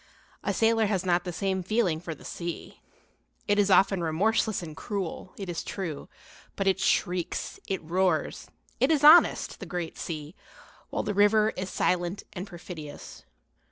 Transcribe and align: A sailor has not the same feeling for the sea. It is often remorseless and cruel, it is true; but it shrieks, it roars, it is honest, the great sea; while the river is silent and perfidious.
A 0.43 0.51
sailor 0.51 0.87
has 0.87 1.05
not 1.05 1.25
the 1.25 1.31
same 1.31 1.61
feeling 1.61 1.99
for 2.01 2.15
the 2.15 2.25
sea. 2.25 2.81
It 3.47 3.59
is 3.59 3.69
often 3.69 4.01
remorseless 4.01 4.63
and 4.63 4.75
cruel, 4.75 5.31
it 5.37 5.47
is 5.47 5.63
true; 5.63 6.09
but 6.55 6.65
it 6.65 6.79
shrieks, 6.79 7.59
it 7.67 7.83
roars, 7.83 8.47
it 8.79 8.89
is 8.89 9.03
honest, 9.03 9.59
the 9.59 9.67
great 9.67 9.99
sea; 9.99 10.33
while 10.89 11.03
the 11.03 11.13
river 11.13 11.51
is 11.55 11.69
silent 11.69 12.23
and 12.33 12.47
perfidious. 12.47 13.25